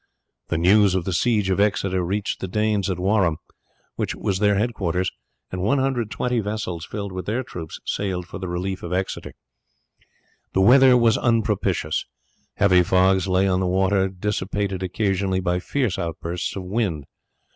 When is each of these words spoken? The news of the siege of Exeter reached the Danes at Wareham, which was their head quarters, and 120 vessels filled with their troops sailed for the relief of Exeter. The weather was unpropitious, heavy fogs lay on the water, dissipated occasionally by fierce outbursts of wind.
The 0.47 0.57
news 0.57 0.95
of 0.95 1.05
the 1.05 1.13
siege 1.13 1.51
of 1.51 1.59
Exeter 1.59 2.03
reached 2.03 2.39
the 2.39 2.47
Danes 2.47 2.89
at 2.89 2.97
Wareham, 2.97 3.37
which 3.97 4.15
was 4.15 4.39
their 4.39 4.55
head 4.55 4.73
quarters, 4.73 5.11
and 5.51 5.61
120 5.61 6.39
vessels 6.39 6.85
filled 6.85 7.11
with 7.11 7.27
their 7.27 7.43
troops 7.43 7.79
sailed 7.85 8.25
for 8.25 8.39
the 8.39 8.47
relief 8.47 8.81
of 8.81 8.93
Exeter. 8.93 9.33
The 10.53 10.61
weather 10.61 10.97
was 10.97 11.19
unpropitious, 11.19 12.07
heavy 12.55 12.81
fogs 12.81 13.27
lay 13.27 13.47
on 13.47 13.59
the 13.59 13.67
water, 13.67 14.09
dissipated 14.09 14.81
occasionally 14.81 15.39
by 15.39 15.59
fierce 15.59 15.99
outbursts 15.99 16.55
of 16.55 16.63
wind. 16.63 17.05